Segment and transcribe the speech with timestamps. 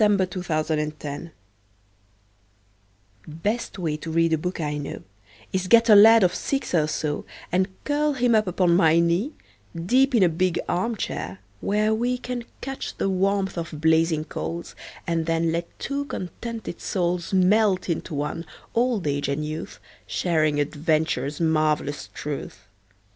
[0.01, 1.31] Best Way to Read a Book
[3.27, 5.03] Best way to read a book I know
[5.53, 9.33] Is get a lad of six or so, And curl him up upon my knee
[9.75, 14.75] Deep in a big arm chair, where we Can catch the warmth of blazing coals,
[15.05, 21.39] And then let two contented souls Melt into one, old age and youth, Sharing adventure's
[21.39, 22.61] marvelous truth.